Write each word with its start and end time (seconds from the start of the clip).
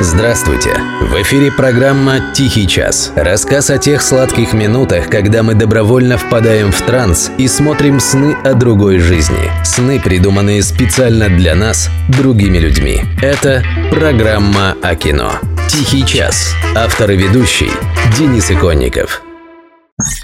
Здравствуйте! 0.00 0.80
В 1.00 1.20
эфире 1.22 1.50
программа 1.50 2.32
«Тихий 2.32 2.68
час». 2.68 3.12
Рассказ 3.16 3.68
о 3.68 3.78
тех 3.78 4.00
сладких 4.00 4.52
минутах, 4.52 5.10
когда 5.10 5.42
мы 5.42 5.54
добровольно 5.54 6.16
впадаем 6.16 6.70
в 6.70 6.80
транс 6.82 7.32
и 7.36 7.48
смотрим 7.48 7.98
сны 7.98 8.36
о 8.44 8.54
другой 8.54 9.00
жизни. 9.00 9.50
Сны, 9.64 9.98
придуманные 9.98 10.62
специально 10.62 11.28
для 11.28 11.56
нас, 11.56 11.90
другими 12.08 12.58
людьми. 12.58 13.00
Это 13.20 13.64
программа 13.90 14.76
о 14.82 14.94
кино. 14.94 15.32
«Тихий 15.68 16.06
час». 16.06 16.54
Автор 16.76 17.10
и 17.10 17.16
ведущий 17.16 17.72
Денис 18.16 18.52
Иконников. 18.52 19.20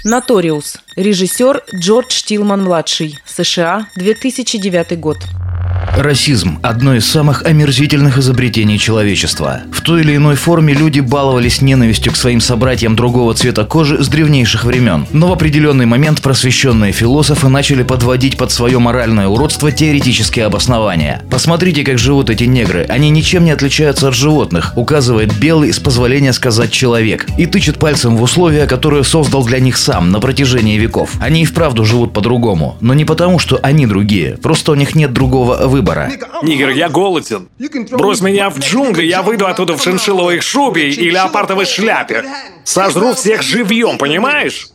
Наториус. 0.05 0.77
Режиссер 0.95 1.63
Джордж 1.75 2.23
Тилман-младший. 2.23 3.19
США. 3.25 3.87
2009 3.97 4.97
год. 4.97 5.17
Расизм– 5.97 6.59
одно 6.61 6.93
из 6.95 7.05
самых 7.05 7.43
омерзительных 7.45 8.17
изобретений 8.17 8.77
человечества. 8.77 9.61
В 9.71 9.79
той 9.79 10.01
или 10.01 10.17
иной 10.17 10.35
форме 10.35 10.73
люди 10.73 10.99
баловались 10.99 11.61
ненавистью 11.61 12.11
к 12.11 12.17
своим 12.17 12.41
собратьям 12.41 12.97
другого 12.97 13.33
цвета 13.33 13.63
кожи 13.63 14.03
с 14.03 14.09
древнейших 14.09 14.65
времен. 14.65 15.07
Но 15.13 15.29
в 15.29 15.31
определенный 15.31 15.85
момент 15.85 16.21
просвещенные 16.21 16.91
философы 16.91 17.47
начали 17.47 17.83
подводить 17.83 18.35
под 18.35 18.51
свое 18.51 18.77
моральное 18.77 19.29
уродство 19.29 19.71
теоретические 19.71 20.47
обоснования. 20.47 21.21
Посмотрите, 21.29 21.85
как 21.85 21.97
живут 21.97 22.29
эти 22.29 22.43
негры. 22.43 22.85
Они 22.89 23.09
ничем 23.09 23.45
не 23.45 23.51
отличаются 23.51 24.09
от 24.09 24.15
животных, 24.15 24.73
указывает 24.75 25.33
белый, 25.39 25.71
с 25.71 25.79
позволения 25.79 26.33
сказать 26.33 26.71
человек, 26.71 27.25
и 27.37 27.45
тычет 27.45 27.79
пальцем 27.79 28.17
в 28.17 28.21
условия, 28.21 28.67
которые 28.67 29.05
создал 29.05 29.45
для 29.45 29.59
них 29.59 29.77
сам 29.77 30.11
на 30.11 30.19
протяжении 30.19 30.77
веков. 30.77 31.11
Они 31.21 31.43
и 31.43 31.45
вправду 31.45 31.85
живут 31.85 32.11
по-другому, 32.11 32.75
но 32.81 32.93
не 32.93 33.05
потому, 33.05 33.39
что 33.39 33.61
они 33.63 33.87
другие, 33.87 34.37
просто 34.41 34.73
у 34.73 34.75
них 34.75 34.93
нет 34.93 35.13
другого 35.13 35.67
выбора 35.67 35.84
выбора. 35.85 36.11
Нигер, 36.43 36.69
я 36.69 36.89
голоден. 36.89 37.49
Брось 37.91 38.21
меня 38.21 38.49
в 38.49 38.59
джунгли, 38.59 39.03
я 39.03 39.21
выйду 39.21 39.47
оттуда 39.47 39.77
в 39.77 39.81
шиншилловой 39.83 40.41
шубе 40.41 40.89
и 40.89 41.09
леопардовой 41.09 41.65
шляпе. 41.65 42.25
Сожру 42.63 43.13
всех 43.13 43.41
живьем, 43.41 43.97
понимаешь? 43.97 44.69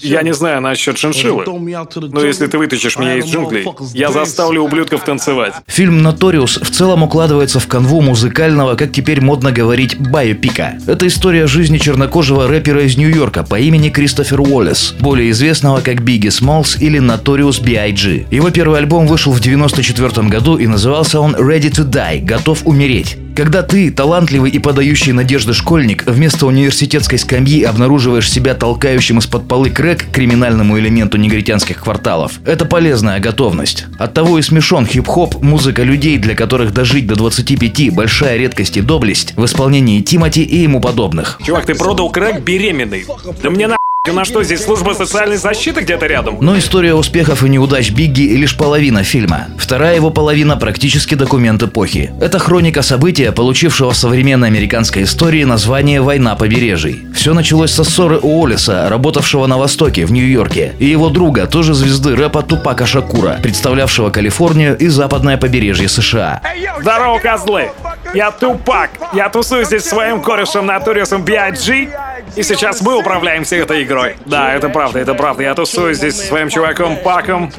Я 0.00 0.22
не 0.22 0.34
знаю 0.34 0.60
насчет 0.60 0.98
шиншиллы, 0.98 1.44
но 1.46 2.24
если 2.24 2.46
ты 2.46 2.58
вытащишь 2.58 2.96
меня 2.98 3.16
из 3.16 3.26
джунглей, 3.26 3.66
я 3.94 4.10
заставлю 4.10 4.62
ублюдков 4.62 5.04
танцевать. 5.04 5.54
Фильм 5.66 6.02
«Ноториус» 6.02 6.58
в 6.62 6.70
целом 6.70 7.02
укладывается 7.02 7.60
в 7.60 7.66
канву 7.66 8.00
музыкального, 8.00 8.74
как 8.74 8.92
теперь 8.92 9.20
модно 9.20 9.52
говорить, 9.52 9.98
байопика. 9.98 10.78
Это 10.86 11.06
история 11.06 11.46
жизни 11.46 11.78
чернокожего 11.78 12.48
рэпера 12.48 12.84
из 12.84 12.96
Нью-Йорка 12.96 13.42
по 13.42 13.58
имени 13.58 13.88
Кристофер 13.88 14.40
Уоллес, 14.40 14.94
более 15.00 15.30
известного 15.30 15.80
как 15.80 16.02
Бигги 16.02 16.28
Смолс 16.28 16.76
или 16.80 17.00
Notorious 17.00 17.62
B.I.G. 17.62 18.26
Его 18.30 18.50
первый 18.50 18.78
альбом 18.78 19.06
вышел 19.06 19.32
в 19.32 19.38
1994 19.38 20.28
году 20.28 20.56
и 20.56 20.66
назывался 20.66 21.20
он 21.20 21.34
«Ready 21.34 21.70
to 21.70 21.88
Die»– 21.88 22.20
«Готов 22.24 22.66
умереть». 22.66 23.18
Когда 23.36 23.62
ты, 23.62 23.90
талантливый 23.90 24.50
и 24.50 24.58
подающий 24.58 25.12
надежды 25.12 25.52
школьник, 25.52 26.04
вместо 26.06 26.46
университетской 26.46 27.18
скамьи 27.18 27.64
обнаруживаешь 27.64 28.30
себя 28.30 28.54
толкающим 28.54 29.18
из-под 29.18 29.46
полы 29.46 29.68
крэк 29.68 30.06
криминальному 30.10 30.78
элементу 30.78 31.18
негритянских 31.18 31.82
кварталов, 31.82 32.40
это 32.46 32.64
полезная 32.64 33.20
готовность. 33.20 33.84
Оттого 33.98 34.38
и 34.38 34.42
смешон 34.42 34.86
хип-хоп, 34.86 35.42
музыка 35.42 35.82
людей, 35.82 36.16
для 36.16 36.34
которых 36.34 36.72
дожить 36.72 37.06
до 37.06 37.14
25– 37.14 37.90
большая 37.94 38.38
редкость 38.38 38.78
и 38.78 38.80
доблесть, 38.80 39.34
в 39.36 39.44
исполнении 39.44 40.00
Тимати 40.00 40.42
и 40.42 40.56
ему 40.56 40.80
подобных. 40.80 41.38
Чувак, 41.44 41.66
ты 41.66 41.74
продал 41.74 42.08
крэк 42.08 42.40
беременный. 42.40 43.04
Да 43.42 43.50
мне 43.50 43.66
на 43.66 43.75
у 44.08 44.12
нас 44.12 44.28
что, 44.28 44.42
здесь 44.42 44.62
служба 44.62 44.92
социальной 44.92 45.36
защиты 45.36 45.80
где-то 45.80 46.06
рядом? 46.06 46.38
Но 46.40 46.58
история 46.58 46.94
успехов 46.94 47.42
и 47.42 47.48
неудач 47.48 47.90
Бигги 47.90 48.22
лишь 48.36 48.56
половина 48.56 49.02
фильма. 49.02 49.46
Вторая 49.58 49.96
его 49.96 50.10
половина 50.10 50.56
практически 50.56 51.14
документ 51.14 51.62
эпохи. 51.62 52.12
Это 52.20 52.38
хроника 52.38 52.82
события, 52.82 53.32
получившего 53.32 53.92
в 53.92 53.96
современной 53.96 54.48
американской 54.48 55.04
истории 55.04 55.44
название 55.44 56.00
«Война 56.00 56.36
побережий». 56.36 57.06
Все 57.14 57.34
началось 57.34 57.72
со 57.72 57.84
ссоры 57.84 58.18
Уоллеса, 58.18 58.88
работавшего 58.88 59.46
на 59.46 59.58
Востоке, 59.58 60.06
в 60.06 60.12
Нью-Йорке, 60.12 60.74
и 60.78 60.86
его 60.86 61.08
друга, 61.08 61.46
тоже 61.46 61.74
звезды 61.74 62.14
рэпа 62.14 62.42
Тупака 62.42 62.86
Шакура, 62.86 63.38
представлявшего 63.42 64.10
Калифорнию 64.10 64.76
и 64.76 64.88
западное 64.88 65.36
побережье 65.36 65.88
США. 65.88 66.40
Здорово, 66.80 67.18
козлы! 67.18 67.70
Я 68.14 68.30
Тупак! 68.30 68.90
Я 69.12 69.28
тусую 69.28 69.64
здесь 69.64 69.84
своим 69.84 70.22
корешем 70.22 70.66
Натуриусом 70.66 71.24
B.I.G. 71.24 71.88
И 72.34 72.42
сейчас 72.42 72.80
мы 72.80 72.98
управляем 72.98 73.44
всей 73.44 73.60
этой 73.60 73.84
игрой. 73.84 74.16
Да, 74.26 74.52
это 74.52 74.68
правда, 74.68 74.98
это 74.98 75.14
правда. 75.14 75.42
Я 75.42 75.54
тусую 75.54 75.94
здесь 75.94 76.16
со 76.16 76.26
своим 76.26 76.48
чуваком 76.48 76.96
Паком. 76.96 77.52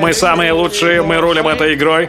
Мы 0.00 0.12
самые 0.12 0.52
лучшие, 0.52 1.02
мы 1.02 1.16
рулим 1.18 1.48
этой 1.48 1.74
игрой. 1.74 2.08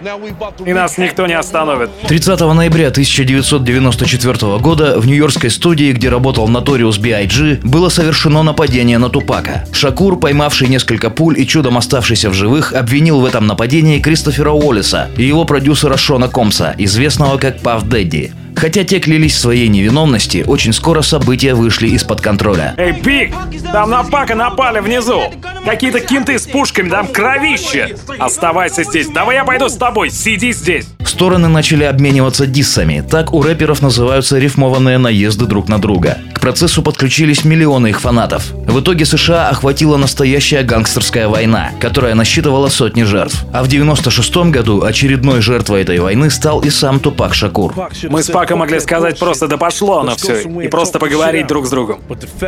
И 0.65 0.73
нас 0.73 0.97
никто 0.97 1.25
не 1.27 1.33
остановит. 1.33 1.89
30 2.07 2.39
ноября 2.39 2.87
1994 2.89 4.57
года 4.57 4.99
в 4.99 5.05
нью-йоркской 5.07 5.49
студии, 5.49 5.91
где 5.91 6.09
работал 6.09 6.49
Notorious 6.49 6.99
B.I.G., 6.99 7.61
было 7.63 7.89
совершено 7.89 8.43
нападение 8.43 8.97
на 8.97 9.09
Тупака. 9.09 9.65
Шакур, 9.71 10.19
поймавший 10.19 10.67
несколько 10.67 11.09
пуль 11.09 11.39
и 11.39 11.47
чудом 11.47 11.77
оставшийся 11.77 12.29
в 12.29 12.33
живых, 12.33 12.73
обвинил 12.73 13.19
в 13.21 13.25
этом 13.25 13.47
нападении 13.47 13.99
Кристофера 13.99 14.51
Уоллеса 14.51 15.09
и 15.17 15.23
его 15.23 15.45
продюсера 15.45 15.97
Шона 15.97 16.27
Комса, 16.27 16.75
известного 16.77 17.37
как 17.37 17.61
Паф 17.81 17.89
Дэдди. 17.89 18.31
Хотя 18.55 18.83
те 18.83 18.99
клялись 18.99 19.33
в 19.33 19.39
своей 19.39 19.67
невиновности, 19.67 20.43
очень 20.45 20.73
скоро 20.73 21.01
события 21.01 21.55
вышли 21.55 21.87
из-под 21.89 22.21
контроля. 22.21 22.75
Эй, 22.77 22.93
Пик! 22.93 23.33
Там 23.71 23.89
на 23.89 24.03
Пака 24.03 24.35
напали 24.35 24.79
внизу! 24.79 25.21
Какие-то 25.65 25.99
кинты 25.99 26.37
с 26.37 26.45
пушками, 26.45 26.89
там 26.89 27.07
кровище! 27.07 27.95
Оставайся 28.19 28.83
здесь, 28.83 29.07
давай 29.07 29.37
я 29.37 29.45
пойду 29.45 29.67
с 29.69 29.77
тобой, 29.77 30.11
сиди 30.11 30.51
здесь! 30.53 30.85
Стороны 31.11 31.49
начали 31.49 31.83
обмениваться 31.83 32.47
диссами. 32.47 33.05
Так 33.07 33.33
у 33.33 33.41
рэперов 33.41 33.81
называются 33.81 34.39
рифмованные 34.39 34.97
наезды 34.97 35.45
друг 35.45 35.67
на 35.67 35.77
друга. 35.77 36.17
К 36.33 36.39
процессу 36.39 36.81
подключились 36.81 37.43
миллионы 37.43 37.89
их 37.89 37.99
фанатов. 37.99 38.51
В 38.51 38.79
итоге 38.79 39.03
США 39.03 39.49
охватила 39.49 39.97
настоящая 39.97 40.63
гангстерская 40.63 41.27
война, 41.27 41.71
которая 41.81 42.15
насчитывала 42.15 42.69
сотни 42.69 43.03
жертв. 43.03 43.43
А 43.51 43.61
в 43.61 43.67
96 43.67 44.37
году 44.51 44.83
очередной 44.83 45.41
жертвой 45.41 45.81
этой 45.81 45.99
войны 45.99 46.29
стал 46.29 46.61
и 46.61 46.69
сам 46.69 47.01
Тупак 47.01 47.33
Шакур. 47.33 47.73
Мы 48.03 48.23
с 48.23 48.27
Паком 48.27 48.59
могли 48.59 48.79
сказать 48.79 49.19
просто 49.19 49.49
«да 49.49 49.57
пошло 49.57 49.99
оно 49.99 50.15
все» 50.15 50.39
и 50.39 50.69
просто 50.69 50.97
поговорить 50.97 51.45
друг 51.45 51.65
с 51.65 51.69
другом. 51.69 51.99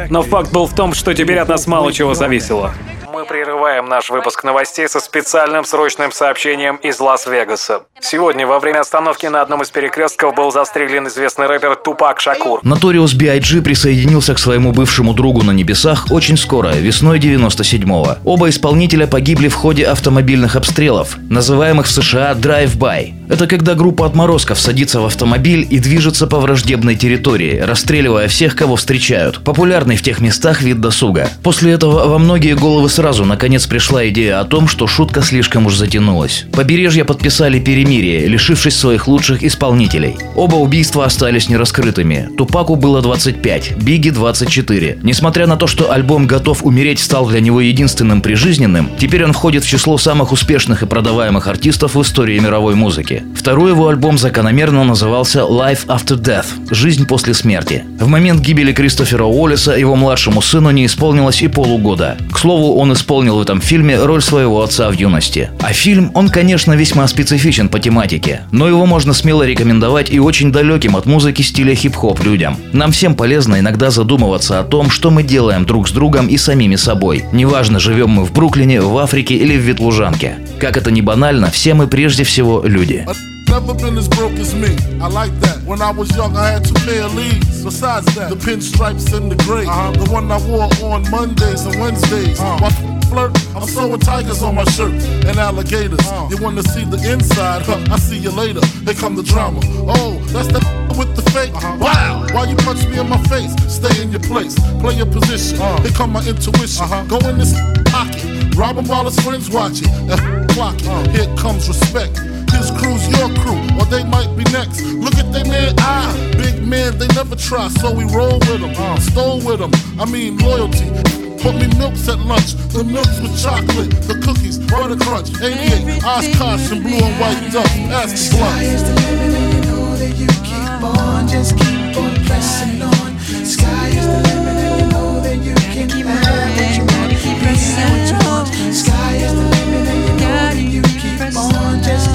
Но 0.09 0.23
факт 0.23 0.53
был 0.53 0.67
в 0.67 0.73
том, 0.73 0.93
что 0.93 1.13
теперь 1.13 1.39
от 1.39 1.49
нас 1.49 1.67
мало 1.67 1.91
чего 1.91 2.13
зависело. 2.13 2.73
Мы 3.13 3.25
прерываем 3.25 3.85
наш 3.87 4.09
выпуск 4.09 4.43
новостей 4.43 4.89
со 4.89 4.99
специальным 4.99 5.65
срочным 5.65 6.11
сообщением 6.11 6.77
из 6.77 6.99
Лас-Вегаса. 6.99 7.83
Сегодня 8.01 8.47
во 8.53 8.59
время 8.59 8.81
остановки 8.81 9.25
на 9.25 9.41
одном 9.41 9.63
из 9.63 9.71
перекрестков 9.71 10.35
был 10.35 10.51
застрелен 10.51 11.07
известный 11.07 11.47
рэпер 11.47 11.75
Тупак 11.75 12.19
Шакур. 12.19 12.59
Notorious 12.61 13.15
B.I.G. 13.15 13.63
присоединился 13.63 14.35
к 14.35 14.39
своему 14.39 14.71
бывшему 14.71 15.15
другу 15.15 15.41
на 15.41 15.49
небесах 15.49 16.05
очень 16.11 16.37
скоро, 16.37 16.67
весной 16.67 17.17
97-го. 17.17 18.17
Оба 18.23 18.49
исполнителя 18.49 19.07
погибли 19.07 19.47
в 19.47 19.55
ходе 19.55 19.85
автомобильных 19.85 20.55
обстрелов, 20.55 21.17
называемых 21.31 21.87
в 21.87 21.91
США 21.91 22.33
«drive-by». 22.33 23.23
Это 23.29 23.47
когда 23.47 23.73
группа 23.73 24.05
отморозков 24.05 24.59
садится 24.59 24.99
в 24.99 25.05
автомобиль 25.05 25.65
и 25.67 25.79
движется 25.79 26.27
по 26.27 26.39
враждебной 26.39 26.95
территории, 26.95 27.57
расстреливая 27.57 28.27
всех, 28.27 28.55
кого 28.55 28.75
встречают. 28.75 29.43
Популярный 29.43 29.95
в 29.95 30.03
тех 30.03 30.19
местах 30.21 30.61
вид 30.61 30.79
досуга. 30.79 31.27
После 31.41 31.71
этого 31.71 32.07
во 32.07 32.19
многие 32.19 32.53
головы 32.53 32.89
сразу 32.89 33.25
наконец, 33.25 33.65
пришла 33.65 34.07
идея 34.09 34.41
о 34.41 34.45
том, 34.45 34.67
что 34.67 34.85
шутка 34.85 35.23
слишком 35.23 35.65
уж 35.65 35.75
затянулась. 35.75 36.45
Побережье 36.51 37.03
подписали 37.03 37.59
перемирие, 37.59 38.27
лишившись 38.43 38.75
своих 38.75 39.07
лучших 39.07 39.41
исполнителей. 39.41 40.17
Оба 40.35 40.55
убийства 40.55 41.05
остались 41.05 41.47
нераскрытыми. 41.47 42.27
Тупаку 42.37 42.75
было 42.75 43.01
25, 43.01 43.77
Биги 43.77 44.09
24. 44.09 44.99
Несмотря 45.01 45.47
на 45.47 45.55
то, 45.55 45.65
что 45.65 45.93
альбом 45.93 46.27
«Готов 46.27 46.65
умереть» 46.65 46.99
стал 46.99 47.25
для 47.25 47.39
него 47.39 47.61
единственным 47.61 48.21
прижизненным, 48.21 48.89
теперь 48.99 49.23
он 49.23 49.31
входит 49.31 49.63
в 49.63 49.69
число 49.69 49.97
самых 49.97 50.33
успешных 50.33 50.83
и 50.83 50.85
продаваемых 50.85 51.47
артистов 51.47 51.95
в 51.95 52.01
истории 52.01 52.37
мировой 52.37 52.75
музыки. 52.75 53.23
Второй 53.33 53.71
его 53.71 53.87
альбом 53.87 54.17
закономерно 54.17 54.83
назывался 54.83 55.39
«Life 55.39 55.85
After 55.87 56.17
Death»– 56.17 56.47
«Жизнь 56.69 57.07
после 57.07 57.33
смерти». 57.33 57.85
В 57.97 58.07
момент 58.07 58.41
гибели 58.41 58.73
Кристофера 58.73 59.23
Уоллеса 59.23 59.71
его 59.71 59.95
младшему 59.95 60.41
сыну 60.41 60.71
не 60.71 60.85
исполнилось 60.87 61.41
и 61.41 61.47
полугода. 61.47 62.17
К 62.29 62.37
слову, 62.37 62.75
он 62.75 62.91
исполнил 62.91 63.37
в 63.37 63.41
этом 63.41 63.61
фильме 63.61 63.97
роль 63.97 64.21
своего 64.21 64.61
отца 64.61 64.89
в 64.89 64.93
юности. 64.93 65.49
А 65.61 65.71
фильм, 65.71 66.11
он, 66.13 66.27
конечно, 66.27 66.73
весьма 66.73 67.07
специфичен 67.07 67.69
по 67.69 67.79
тематике, 67.79 68.32
но 68.51 68.67
его 68.67 68.85
можно 68.85 69.13
смело 69.13 69.43
рекомендовать 69.43 70.11
и 70.11 70.19
очень 70.19 70.51
далеким 70.51 70.95
от 70.95 71.05
музыки 71.05 71.41
стиля 71.41 71.75
хип-хоп 71.75 72.23
людям. 72.23 72.57
Нам 72.71 72.91
всем 72.91 73.15
полезно 73.15 73.59
иногда 73.59 73.89
задумываться 73.89 74.59
о 74.59 74.63
том, 74.63 74.89
что 74.89 75.11
мы 75.11 75.23
делаем 75.23 75.65
друг 75.65 75.87
с 75.87 75.91
другом 75.91 76.27
и 76.27 76.37
самими 76.37 76.75
собой. 76.75 77.25
Неважно, 77.31 77.79
живем 77.79 78.09
мы 78.09 78.25
в 78.25 78.31
Бруклине, 78.31 78.81
в 78.81 78.97
Африке 78.97 79.35
или 79.35 79.57
в 79.57 79.61
Ветлужанке. 79.61 80.37
Как 80.59 80.77
это 80.77 80.91
ни 80.91 81.01
банально, 81.01 81.51
все 81.51 81.73
мы 81.73 81.87
прежде 81.87 82.23
всего 82.23 82.61
люди. 82.63 83.05
Never 83.49 83.75
been 83.75 83.97
as 83.99 84.07
broke 84.07 84.39
as 84.39 84.55
me. 84.55 84.75
I 84.99 85.07
like 85.07 85.31
that. 85.41 85.61
When 85.63 85.79
I 85.79 85.91
was 85.91 86.09
young, 86.15 86.35
I 86.35 86.53
had 86.53 86.65
two 86.65 86.73
pair 86.85 87.03
of 87.03 87.13
leads. 87.13 87.63
Besides 87.63 88.07
that, 88.15 88.29
the 88.29 88.35
pinstripes 88.35 89.13
and 89.13 89.31
the 89.31 89.35
gray. 89.43 89.65
Uh-huh. 89.67 89.91
The 89.91 90.11
one 90.11 90.31
I 90.31 90.39
wore 90.47 90.69
on 90.91 91.07
Mondays 91.11 91.63
and 91.67 91.79
Wednesdays. 91.79 92.39
Uh-huh. 92.39 92.92
Flirt, 93.13 93.55
I'm 93.55 93.67
sewing 93.67 93.99
tigers 93.99 94.41
on 94.41 94.55
my 94.55 94.63
shirt 94.65 94.93
and 95.27 95.37
alligators. 95.37 95.99
Uh. 96.01 96.27
You 96.29 96.37
wanna 96.37 96.63
see 96.63 96.83
the 96.83 96.99
inside? 97.11 97.61
Huh, 97.63 97.93
I 97.93 97.97
see 97.97 98.17
you 98.17 98.31
later. 98.31 98.65
Here 98.85 98.93
come 98.93 99.15
the 99.15 99.23
drama. 99.23 99.59
Oh, 99.87 100.19
that's 100.33 100.47
the 100.47 100.59
with 100.97 101.15
the 101.15 101.21
fake. 101.31 101.53
Uh-huh. 101.53 101.77
Wow, 101.79 102.25
why 102.33 102.45
you 102.45 102.55
punch 102.57 102.85
me 102.87 102.99
in 102.99 103.09
my 103.09 103.21
face? 103.29 103.53
Stay 103.69 104.01
in 104.01 104.11
your 104.11 104.21
place, 104.21 104.55
play 104.81 104.95
your 104.95 105.05
position. 105.05 105.61
Uh. 105.61 105.81
Here 105.81 105.91
come 105.91 106.11
my 106.11 106.25
intuition. 106.25 106.83
Uh-huh. 106.83 107.05
Go 107.05 107.17
in 107.29 107.37
this 107.37 107.53
pocket, 107.93 108.55
rob 108.55 108.77
him 108.77 108.87
while 108.87 109.05
his 109.05 109.19
friends 109.19 109.49
watching. 109.49 109.89
And 110.09 110.49
clock 110.51 110.75
it. 110.79 110.87
Uh. 110.87 111.07
Here 111.09 111.29
comes 111.37 111.67
respect. 111.67 112.17
His 112.57 112.69
crew's 112.77 113.05
your 113.17 113.29
crew, 113.41 113.59
or 113.77 113.85
they 113.85 114.03
might 114.05 114.31
be 114.37 114.43
next. 114.51 114.81
Look 114.81 115.15
at 115.15 115.31
they 115.33 115.43
man, 115.43 115.73
ah, 115.79 116.09
big 116.37 116.65
man, 116.65 116.97
they 116.97 117.07
never 117.07 117.35
try, 117.35 117.67
so 117.67 117.91
we 117.93 118.05
roll 118.05 118.39
with 118.47 118.61
them, 118.61 118.73
uh. 118.77 118.99
stole 118.99 119.41
with 119.45 119.59
them. 119.59 119.71
I 119.99 120.05
mean 120.05 120.37
loyalty. 120.37 121.32
Put 121.43 121.55
me 121.55 121.67
milks 121.77 122.07
at 122.07 122.19
lunch, 122.19 122.55
the 122.71 122.85
milks 122.85 123.19
with 123.19 123.35
chocolate, 123.35 123.91
the 124.07 124.15
cookies, 124.23 124.59
butter 124.59 124.95
crunch, 124.95 125.27
88, 125.43 125.99
Oshkosh 125.99 126.71
and 126.71 126.81
blue 126.81 126.95
and 126.95 127.19
white 127.19 127.51
duck, 127.51 127.67
ask 127.91 128.31
the 128.31 128.37
blunt. 128.37 128.63
is 128.63 128.81
the 128.81 128.95
limit 128.95 129.35
and 129.35 129.51
you 129.51 129.61
know 129.67 129.91
that 129.99 130.15
you 130.15 130.27
keep 130.47 130.79
on, 130.79 131.27
just 131.27 131.57
keep 131.59 131.97
on 131.99 132.15
pressing 132.23 132.81
on. 132.81 133.19
Sky 133.43 133.89
is 133.91 134.07
the 134.07 134.19
limit 134.23 134.55
and 134.55 134.79
you 134.79 134.87
know 134.87 135.19
that 135.19 135.35
you 135.43 135.55
can 135.75 135.91
have 136.07 136.55
what 136.55 136.77
you 136.79 136.87
want, 136.87 137.11
be 137.11 137.35
what 137.35 138.07
you 138.07 138.17
want. 138.23 138.47
Sky 138.71 139.15
is 139.19 139.35
the 139.35 139.43
limit 139.43 139.83
and 139.83 139.99
you 139.99 140.15
know 140.23 140.47
that 140.47 140.63
you 140.63 140.81
keep 140.95 141.35
on, 141.35 141.83
just 141.83 142.12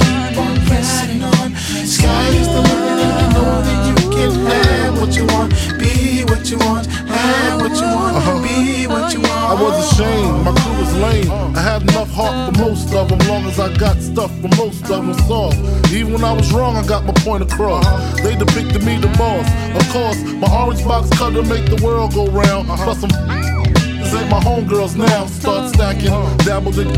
long 13.39 13.51
as 13.51 13.61
I 13.61 13.73
got 13.77 13.97
stuff 13.99 14.31
for 14.41 14.49
most 14.57 14.83
of 14.83 15.07
them 15.07 15.15
soft. 15.27 15.59
Even 15.93 16.15
when 16.15 16.25
I 16.25 16.33
was 16.33 16.53
wrong, 16.53 16.77
I 16.77 16.87
got 16.87 17.05
my 17.05 17.13
point 17.25 17.43
across. 17.43 17.85
They 18.23 18.35
depicted 18.35 18.85
me 18.85 18.99
the 18.99 19.09
boss. 19.19 19.47
Of 19.79 19.89
course, 19.93 20.21
my 20.43 20.49
orange 20.51 20.85
box 20.85 21.11
cutter 21.17 21.43
make 21.43 21.67
the 21.67 21.81
world 21.85 22.15
go 22.15 22.27
round. 22.27 22.67
Plus 22.69 23.01
some 23.01 23.11
this 23.11 24.15
ain't 24.15 24.31
my 24.31 24.41
homegirls 24.41 24.97
now. 24.97 25.27
Start 25.27 25.75
stacking, 25.75 26.11
dabbled 26.45 26.79
in 26.79 26.89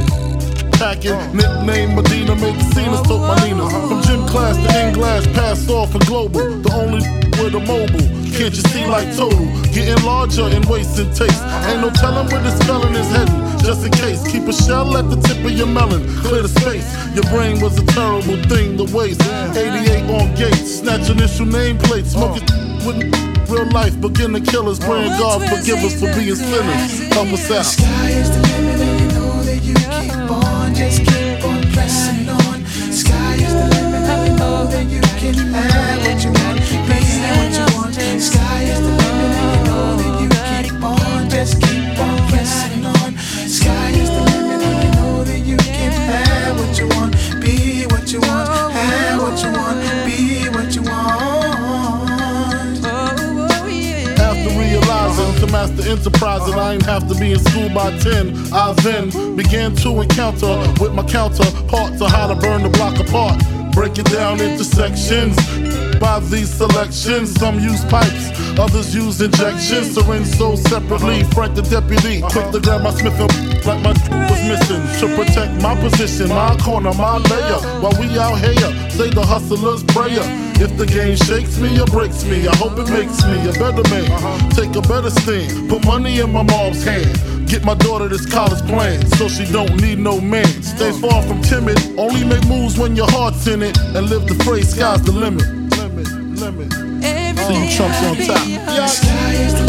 packing. 0.79 1.19
Nickname 1.37 1.95
Medina, 1.97 2.35
made 2.37 2.57
the 2.57 2.67
scenes, 2.73 3.01
took 3.03 3.21
my 3.21 3.37
Nina. 3.45 3.69
From 3.69 4.03
gym 4.03 4.27
class 4.27 4.57
to 4.57 4.89
in 4.89 4.95
glass, 4.95 5.27
passed 5.29 5.69
off 5.69 5.93
for 5.93 5.99
global. 6.07 6.41
The 6.63 6.73
only 6.73 7.03
with 7.43 7.55
a 7.55 7.61
mobile. 7.61 8.07
Can't 8.37 8.55
you 8.55 8.65
see 8.73 8.87
like 8.87 9.15
total? 9.17 9.45
Getting 9.75 10.03
larger 10.05 10.45
and 10.45 10.65
wasting 10.65 11.13
taste. 11.13 11.43
Ain't 11.69 11.81
no 11.81 11.91
telling 11.91 12.29
where 12.29 12.43
this 12.43 12.57
felon 12.63 12.95
is 12.95 13.11
heading. 13.11 13.50
Just 13.62 13.85
in 13.85 13.93
case, 13.93 14.27
keep 14.27 14.45
a 14.49 14.53
shell 14.53 14.97
at 14.97 15.11
the 15.11 15.17
tip 15.17 15.45
of 15.45 15.53
your 15.53 15.67
melon. 15.67 16.03
Clear 16.25 16.43
the 16.43 16.49
space. 16.49 16.87
Your 17.15 17.25
brain 17.31 17.61
was 17.61 17.79
a 17.79 17.85
terrible 17.87 18.37
thing 18.49 18.77
to 18.79 18.85
waste. 18.95 19.23
88 19.23 20.11
on 20.11 20.35
gates, 20.35 20.81
snatch 20.81 21.11
initial 21.11 21.47
nameplates, 21.47 22.12
smoking 22.17 22.47
with 22.87 22.99
real 23.51 23.67
life. 23.71 24.01
Begin 24.01 24.33
to 24.33 24.41
kill 24.41 24.69
us, 24.69 24.79
praying 24.79 25.11
God 25.19 25.43
forgive 25.49 25.79
us 25.85 25.95
for 26.01 26.12
being 26.15 26.35
sinners. 26.35 27.12
Help 27.12 27.29
us 27.29 27.51
out. 27.51 27.67
Sky 27.67 28.09
is 28.11 28.31
the 28.31 28.41
limit, 28.49 28.81
and 28.81 29.01
you 29.01 29.09
know 29.19 29.43
that 29.43 29.61
you 29.62 29.75
keep 29.75 30.31
on, 30.31 30.75
just 30.75 30.99
keep 31.05 31.45
on 31.45 31.61
pressing 31.73 32.29
on. 32.29 32.65
Sky 32.67 33.35
is 33.35 33.53
the 33.53 33.67
limit, 33.77 34.03
and 34.09 34.33
you 34.33 34.37
know 34.39 34.67
that 34.67 34.87
you 34.87 35.01
can 35.21 35.35
have 35.53 35.99
what 36.07 36.25
you 36.25 36.33
want, 36.33 36.61
to 55.41 55.47
master 55.47 55.89
enterprise 55.89 56.47
and 56.49 56.61
I 56.61 56.75
ain't 56.75 56.85
have 56.85 57.09
to 57.09 57.15
be 57.19 57.33
in 57.33 57.39
school 57.39 57.69
by 57.71 57.97
10. 57.99 58.53
I 58.53 58.73
then 58.83 59.37
began 59.37 59.75
to 59.77 60.01
encounter 60.01 60.59
with 60.81 60.93
my 60.93 61.03
counterparts 61.05 62.01
on 62.03 62.11
how 62.11 62.27
to 62.27 62.35
burn 62.35 62.63
the 62.63 62.69
block 62.69 62.99
apart. 63.01 63.41
Break 63.73 63.99
it 63.99 64.07
down 64.07 64.41
into 64.41 64.65
sections 64.65 65.37
by 65.99 66.21
these 66.21 66.51
selections. 66.53 67.35
Some 67.35 67.59
use 67.59 67.85
pipes, 67.87 68.30
others 68.58 68.94
use 68.94 69.20
injections. 69.20 69.94
Syringe 69.94 70.26
sold 70.26 70.58
separately. 70.58 71.20
Uh-huh. 71.20 71.35
Frank 71.35 71.55
the 71.55 71.62
deputy, 71.62 72.23
uh-huh. 72.23 72.31
quick 72.31 72.50
to 72.52 72.61
grab 72.61 72.82
my 72.82 72.91
Smith 72.91 73.19
and 73.20 73.67
like 73.67 73.82
my 73.82 73.93
was 74.31 74.43
missing. 74.49 74.82
To 75.00 75.06
protect 75.17 75.61
my 75.62 75.75
position, 75.76 76.29
my 76.29 76.55
uh-huh. 76.55 76.64
corner, 76.64 76.93
my 76.94 77.19
layer. 77.19 77.61
While 77.81 77.97
we 78.00 78.06
out 78.19 78.38
here, 78.38 78.70
say 78.91 79.11
the 79.11 79.25
hustler's 79.25 79.82
prayer. 79.85 80.20
Mm. 80.20 80.61
If 80.61 80.76
the 80.76 80.85
game 80.85 81.17
shakes 81.17 81.58
me 81.58 81.81
or 81.81 81.87
breaks 81.87 82.25
me, 82.25 82.47
I 82.47 82.55
hope 82.56 82.79
it 82.79 82.87
mm. 82.87 82.99
makes 82.99 83.25
me 83.25 83.37
a 83.49 83.52
better 83.56 83.82
man. 83.88 84.50
Take 84.50 84.76
a 84.76 84.82
better 84.82 85.11
stand, 85.11 85.70
put 85.70 85.85
money 85.87 86.20
in 86.20 86.32
my 86.32 86.43
mom's 86.43 86.85
hand. 86.85 87.49
Get 87.49 87.64
my 87.64 87.75
daughter 87.75 88.08
this 88.08 88.26
college 88.26 88.61
plan 88.69 89.05
so 89.17 89.29
she 89.29 89.50
don't 89.50 89.81
need 89.81 89.99
no 89.99 90.20
man. 90.20 90.47
Stay 90.62 90.91
mm. 90.91 91.00
far 91.00 91.23
from 91.23 91.41
timid, 91.43 91.79
only 91.99 92.25
make 92.25 92.47
moves 92.47 92.79
when 92.79 92.94
your 92.94 93.11
heart's 93.11 93.47
in 93.47 93.62
it, 93.62 93.76
and 93.79 94.08
live 94.08 94.26
the 94.26 94.35
phrase 94.44 94.75
sky's 94.75 95.02
the 95.02 95.12
limit. 95.12 95.47
Limit, 95.79 96.08
limit. 96.38 96.90
See 97.50 97.64
you 97.64 97.69
chumps 97.69 98.00
on 98.05 98.17
top. 98.17 99.60